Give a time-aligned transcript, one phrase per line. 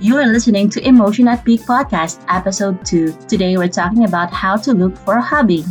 [0.00, 3.26] You are listening to Emotion at Peak Podcast, Episode 2.
[3.28, 5.64] Today we're talking about how to look for a hobby.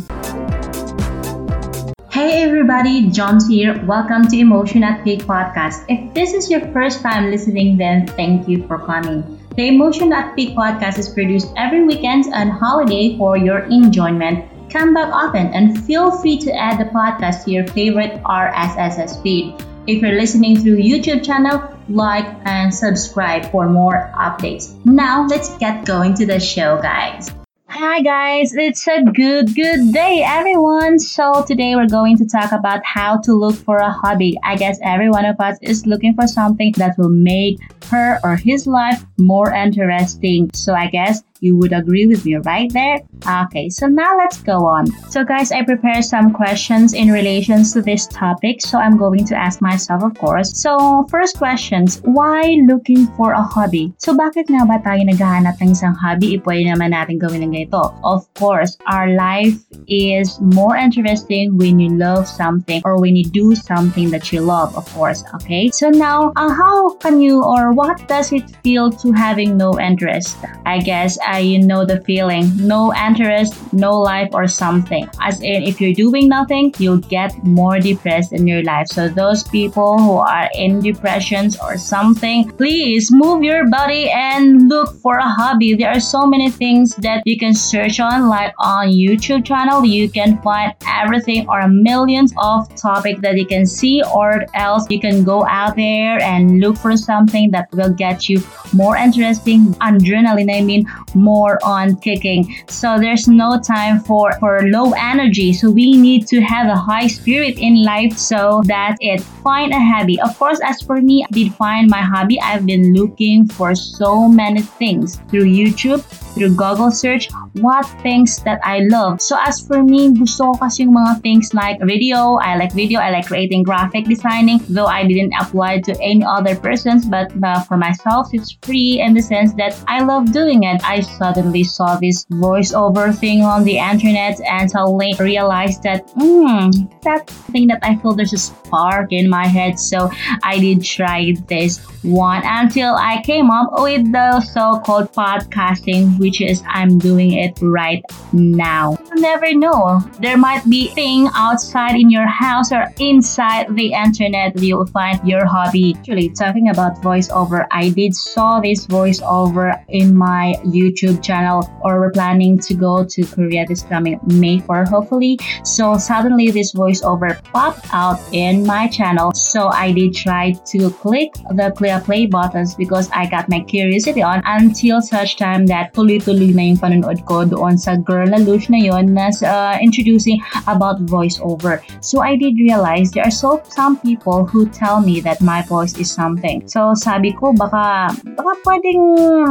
[2.10, 3.84] Hey everybody, John's here.
[3.84, 5.84] Welcome to Emotion at Peak Podcast.
[5.88, 9.38] If this is your first time listening, then thank you for coming.
[9.56, 14.48] The Emotion at Peak podcast is produced every weekend and holiday for your enjoyment.
[14.70, 19.54] Come back often and feel free to add the podcast to your favorite RSS feed.
[19.86, 24.74] If you're listening through YouTube channel, like and subscribe for more updates.
[24.86, 27.30] Now let's get going to the show, guys.
[27.68, 30.98] Hi guys, it's a good good day everyone.
[30.98, 34.38] So today we're going to talk about how to look for a hobby.
[34.42, 37.58] I guess every one of us is looking for something that will make
[37.90, 40.50] her or his life more interesting.
[40.54, 43.04] So I guess you would agree with me right there?
[43.44, 44.88] Okay, so now let's go on.
[45.12, 48.64] So guys, I prepared some questions in relations to this topic.
[48.64, 50.56] So I'm going to ask myself, of course.
[50.56, 53.92] So first questions, why looking for a hobby?
[53.98, 56.40] So bakit nga ba tayo naghahanap ng isang hobby?
[56.40, 57.92] Ipwede naman natin gawin ng ganito.
[58.00, 63.52] Of course, our life is more interesting when you love something or when you do
[63.54, 65.20] something that you love, of course.
[65.36, 69.76] Okay, so now, uh, how can you or what does it feel to having no
[69.76, 70.40] interest?
[70.64, 75.08] I guess you know the feeling no interest, no life, or something.
[75.20, 78.88] As in, if you're doing nothing, you'll get more depressed in your life.
[78.88, 84.94] So, those people who are in depressions or something, please move your body and look
[85.00, 85.74] for a hobby.
[85.74, 90.08] There are so many things that you can search on, like on YouTube channel, you
[90.08, 95.24] can find everything or millions of topics that you can see, or else you can
[95.24, 100.54] go out there and look for something that will get you more interesting adrenaline.
[100.54, 100.86] I mean,
[101.24, 102.54] more on kicking.
[102.68, 105.52] So there's no time for, for low energy.
[105.52, 109.80] So we need to have a high spirit in life so that it find a
[109.80, 110.20] hobby.
[110.20, 112.40] Of course, as for me, I did find my hobby.
[112.40, 116.02] I've been looking for so many things through YouTube,
[116.34, 117.30] through Google search,
[117.62, 119.22] what things that I love.
[119.22, 122.36] So as for me, gusto ko kasi yung mga things like video.
[122.42, 123.00] I like video.
[123.00, 124.60] I like creating graphic designing.
[124.68, 129.14] Though I didn't apply to any other persons, but uh, for myself, it's free in
[129.14, 130.82] the sense that I love doing it.
[130.84, 136.70] I suddenly saw this voiceover thing on the internet and suddenly realized that, hmm,
[137.02, 139.78] that thing that I feel there's a spark in my head.
[139.78, 140.10] So
[140.42, 146.62] I did try this one until I came up with the so-called podcasting, which is
[146.66, 148.02] I'm doing it right
[148.32, 148.96] now.
[149.14, 150.00] You never know.
[150.20, 154.86] There might be thing outside in your house or inside the internet that you will
[154.86, 155.94] find your hobby.
[155.98, 162.10] Actually, talking about voiceover, I did saw this voiceover in my YouTube channel or we're
[162.12, 165.38] planning to go to Korea this coming May 4 hopefully.
[165.62, 169.32] So suddenly this voiceover popped out in my channel.
[169.34, 174.22] So I did try to click the clear play buttons because I got my curiosity
[174.22, 178.70] on until such time that tuloy-tuloy na yung panonood ko doon sa Girl na Lush
[178.70, 181.82] na yon na uh, introducing about voiceover.
[182.00, 185.96] So I did realize there are so some people who tell me that my voice
[185.98, 186.66] is something.
[186.68, 189.02] So sabi ko baka baka pwedeng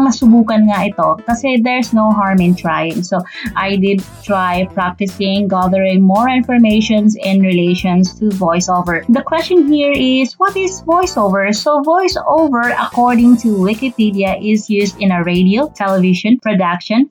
[0.03, 3.03] masubukan nga ito kasi there's no harm in trying.
[3.03, 3.19] So
[3.55, 9.03] I did try practicing gathering more informations in relations to voiceover.
[9.09, 11.51] The question here is what is voiceover?
[11.51, 16.52] So voiceover according to Wikipedia is used in a radio, television, production,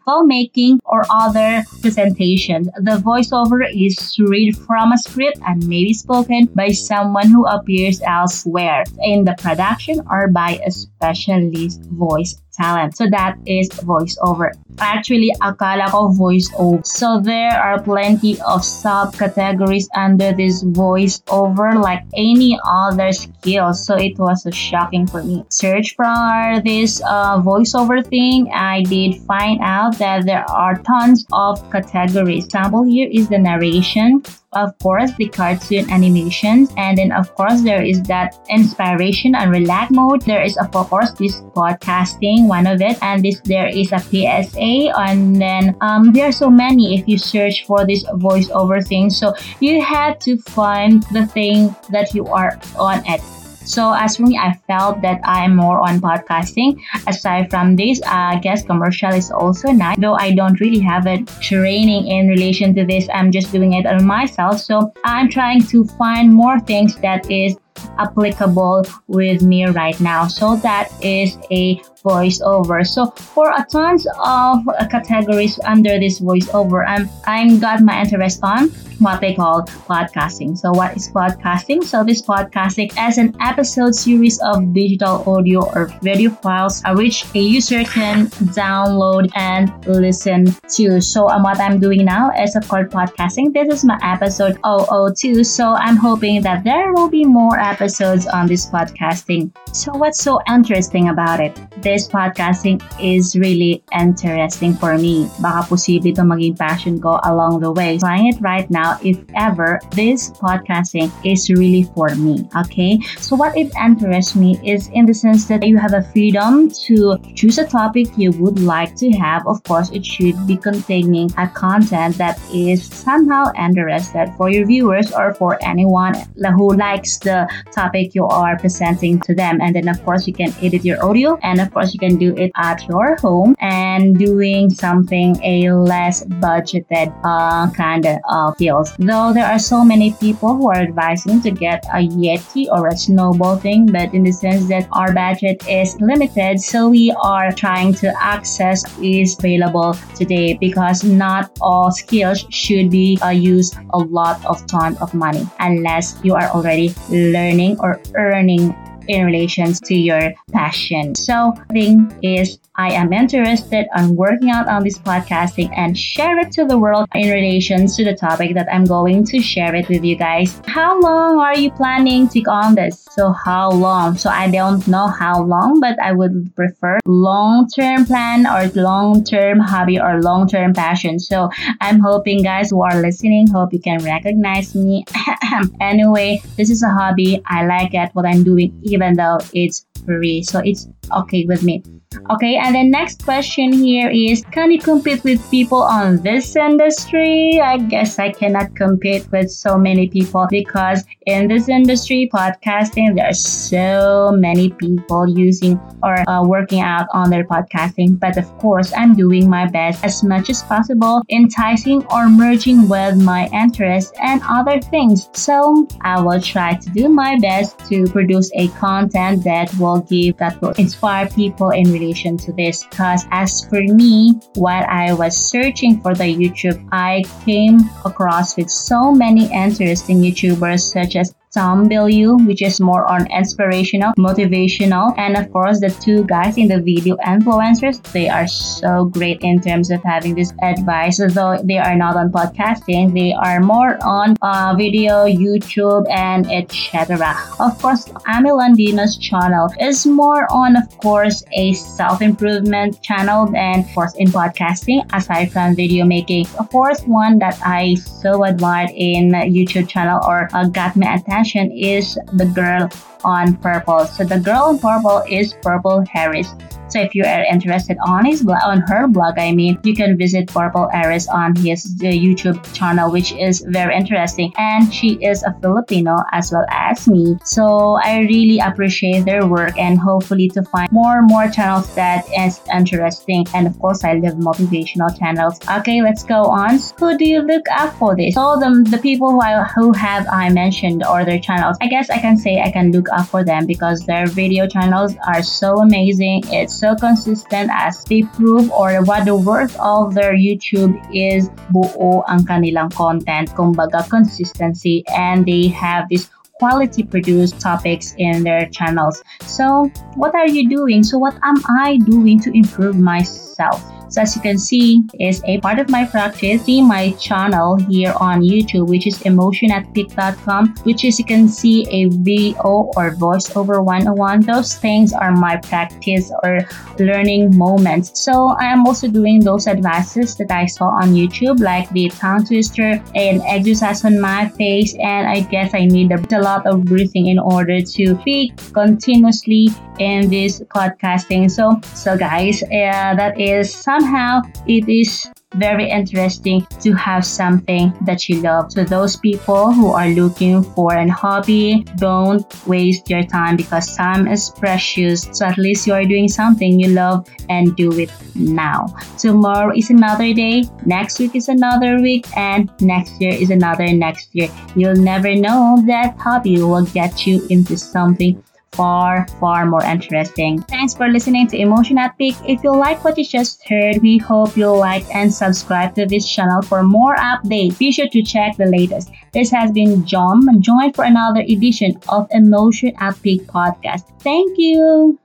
[0.07, 2.69] filmmaking or other presentations.
[2.77, 8.01] The voiceover is read from a script and may be spoken by someone who appears
[8.03, 12.97] elsewhere in the production or by a specialist voice talent.
[12.97, 14.53] So that is voiceover.
[14.79, 16.87] Actually, akala ko voiceover.
[16.87, 23.75] So there are plenty of subcategories under this voiceover like any other skill.
[23.75, 25.45] So it was shocking for me.
[25.49, 28.51] Search for this uh, voiceover thing.
[28.53, 32.45] I did find out that there are tons of categories.
[32.45, 36.73] Example here is the narration, of course the cartoon animations.
[36.77, 40.23] And then of course there is that inspiration and relax mode.
[40.23, 42.99] There is of course this podcasting one of it.
[43.03, 47.19] And this there is a psa and then um, there are so many if you
[47.19, 49.11] search for this voiceover thing.
[49.11, 53.21] So you had to find the thing that you are on it
[53.65, 56.81] so as for me, I felt that I'm more on podcasting.
[57.07, 59.97] Aside from this, uh, I guess commercial is also nice.
[59.99, 63.87] Though I don't really have a training in relation to this, I'm just doing it
[63.87, 64.61] on myself.
[64.61, 67.57] So I'm trying to find more things that is
[67.99, 70.27] applicable with me right now.
[70.27, 72.87] So that is a voiceover.
[72.87, 78.71] So for a tons of categories under this voiceover, I'm I'm got my interest on
[79.03, 80.57] what they call podcasting.
[80.57, 81.85] So, what is podcasting?
[81.85, 87.27] So, this podcasting is an episode series of digital audio or video files uh, which
[87.35, 90.47] a user can download and listen
[90.77, 91.01] to.
[91.01, 93.53] So, um, what I'm doing now is of course podcasting.
[93.53, 95.45] This is my episode 002.
[95.45, 99.51] So, I'm hoping that there will be more episodes on this podcasting.
[99.75, 101.59] So, what's so interesting about it?
[102.01, 105.29] Podcasting is really interesting for me.
[105.41, 107.99] Baka posible ito maging passion ko along the way.
[107.99, 112.49] Trying it right now if ever this podcasting is really for me.
[112.57, 113.01] Okay.
[113.21, 117.19] So what it interests me is in the sense that you have a freedom to
[117.35, 119.45] choose a topic you would like to have.
[119.47, 125.13] Of course, it should be containing a content that is somehow interested for your viewers
[125.13, 126.15] or for anyone
[126.57, 129.61] who likes the topic you are presenting to them.
[129.61, 132.35] And then of course you can edit your audio and of course you can do
[132.37, 138.83] it at your home and doing something a less budgeted uh, kind of uh, feel
[138.99, 142.97] Though there are so many people who are advising to get a Yeti or a
[142.97, 147.95] snowball thing, but in the sense that our budget is limited, so we are trying
[147.95, 154.45] to access is available today because not all skills should be uh, used a lot
[154.47, 158.75] of ton of money unless you are already learning or earning
[159.09, 161.15] in relation to your passion.
[161.15, 166.53] So, thing is I am interested on working out on this podcasting and share it
[166.53, 170.03] to the world in relation to the topic that I'm going to share it with
[170.03, 170.59] you guys.
[170.67, 173.07] How long are you planning to on this?
[173.13, 174.17] So how long?
[174.17, 180.01] So I don't know how long, but I would prefer long-term plan or long-term hobby
[180.01, 181.19] or long-term passion.
[181.19, 181.51] So
[181.83, 185.05] I'm hoping guys who are listening, hope you can recognize me.
[185.81, 187.43] anyway, this is a hobby.
[187.47, 190.43] I like it what I'm doing even though it's free.
[190.43, 191.83] So it's okay with me.
[192.31, 197.61] Okay, and the next question here is Can you compete with people on this industry?
[197.61, 203.27] I guess I cannot compete with so many people because in this industry, podcasting, there
[203.27, 208.19] are so many people using or uh, working out on their podcasting.
[208.19, 213.17] But of course, I'm doing my best as much as possible, enticing or merging with
[213.23, 215.29] my interests and other things.
[215.33, 220.37] So I will try to do my best to produce a content that will give,
[220.39, 222.85] that will inspire people in relation to this.
[222.85, 228.71] Because as for me, while I was searching for the YouTube, I came across with
[228.71, 235.37] so many interesting YouTubers such as Tom Bilyeu, which is more on inspirational, motivational, and
[235.37, 239.91] of course the two guys in the video influencers, they are so great in terms
[239.91, 241.19] of having this advice.
[241.19, 247.37] Though they are not on podcasting, they are more on uh, video, YouTube, and etc.
[247.61, 253.93] Of course, Amy Landino's channel is more on, of course, a self-improvement channel and of
[253.93, 256.47] course in podcasting, aside from video making.
[256.59, 261.42] Of course, one that I so admired in YouTube channel or uh, got me attention
[261.73, 262.89] is the girl
[263.25, 264.07] on purple.
[264.07, 266.55] So the girl on purple is Purple Harris.
[266.93, 270.19] So if you are interested on his blog, on her blog, I mean, you can
[270.19, 274.53] visit Purple Aris on his uh, YouTube channel, which is very interesting.
[274.59, 277.39] And she is a Filipino as well as me.
[277.45, 282.27] So I really appreciate their work and hopefully to find more and more channels that
[282.39, 283.47] is interesting.
[283.55, 285.59] And of course, I love motivational channels.
[285.79, 286.79] Okay, let's go on.
[286.99, 288.37] Who do you look up for this?
[288.37, 292.11] All the, the people who, I, who have I mentioned or their channels, I guess
[292.11, 295.79] I can say I can look up for them because their video channels are so
[295.79, 296.43] amazing.
[296.49, 302.27] It's so consistent as they prove or what the worth of their YouTube is buo
[302.27, 306.27] ang kanilang content, kumbaga consistency, and they have this
[306.59, 309.23] quality produced topics in their channels.
[309.47, 309.87] So,
[310.19, 311.07] what are you doing?
[311.07, 313.79] So, what am I doing to improve myself?
[314.13, 316.65] So as you can see, is a part of my practice.
[316.65, 321.49] See my channel here on YouTube, which is emotion at peak.com, which is you can
[321.49, 324.41] see a VO or voiceover 101.
[324.43, 326.61] Those things are my practice or
[326.99, 328.21] learning moments.
[328.21, 332.45] So I am also doing those advices that I saw on YouTube, like the tongue
[332.45, 334.95] twister and exercise on my face.
[335.01, 339.69] And I guess I need a, lot of breathing in order to speak continuously
[340.01, 341.49] in this podcasting.
[341.51, 348.29] So, so guys, uh, that is somehow it is very interesting to have something that
[348.29, 348.73] you love.
[348.73, 354.27] So those people who are looking for an hobby, don't waste your time because time
[354.27, 355.29] is precious.
[355.33, 358.87] So at least you are doing something you love and do it now.
[359.19, 364.31] Tomorrow is another day, next week is another week, and next year is another next
[364.33, 364.49] year.
[364.75, 368.43] You'll never know that hobby will get you into something
[368.73, 370.63] far, far more interesting.
[370.63, 372.37] Thanks for listening to Emotion at Peak.
[372.47, 376.29] If you like what you just heard, we hope you'll like and subscribe to this
[376.29, 377.79] channel for more updates.
[377.79, 379.11] Be sure to check the latest.
[379.33, 380.61] This has been John.
[380.61, 384.05] Join for another edition of Emotion at Peak podcast.
[384.21, 385.19] Thank you.